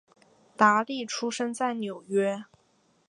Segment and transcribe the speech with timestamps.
[0.57, 2.43] 达利出生在纽约。